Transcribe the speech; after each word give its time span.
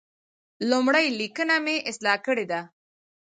لومړۍ 0.69 1.05
لیکنه 1.19 1.55
مې 1.65 1.75
اصلاح 1.89 2.17
کړې 2.25 2.45
ده. 2.51 2.61